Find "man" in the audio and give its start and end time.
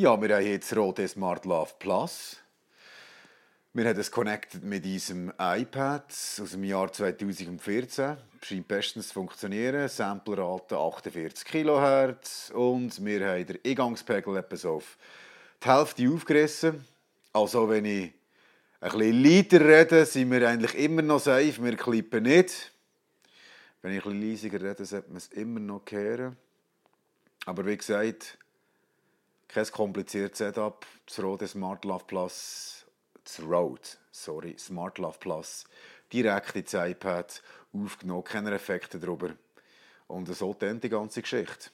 25.08-25.16